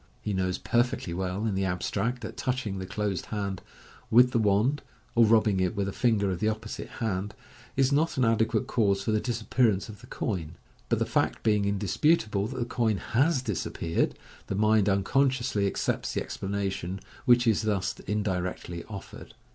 He 0.19 0.33
knows 0.33 0.57
perfectly 0.57 1.13
well, 1.13 1.45
in 1.45 1.53
the 1.53 1.65
abstract, 1.65 2.21
that 2.23 2.35
touching 2.35 2.79
the 2.79 2.87
closed 2.87 3.27
hand 3.27 3.61
with 4.09 4.31
the 4.31 4.39
wand, 4.39 4.81
or 5.13 5.25
rubbing 5.27 5.59
it 5.59 5.75
with 5.75 5.87
a 5.87 5.95
ringer 6.03 6.31
of 6.31 6.39
the 6.39 6.49
opposite 6.49 6.87
hand, 7.05 7.35
is 7.77 7.91
not 7.91 8.17
an 8.17 8.25
adequate 8.25 8.65
cause 8.65 9.03
for 9.03 9.11
the 9.11 9.19
disappearance 9.19 9.89
of 9.89 10.01
the 10.01 10.07
coin; 10.07 10.55
but 10.89 10.97
the 10.97 11.05
fact 11.05 11.43
being 11.43 11.65
indisputable 11.65 12.47
that 12.47 12.57
the 12.57 12.65
coin 12.65 12.97
has 12.97 13.43
disappeared, 13.43 14.17
the 14.47 14.55
mind 14.55 14.89
unconsciously 14.89 15.67
accepts 15.67 16.15
the 16.15 16.21
explanation 16.23 16.99
which 17.25 17.45
is 17.45 17.61
thus 17.61 17.93
indirectly 18.07 18.83
offered. 18.85 19.35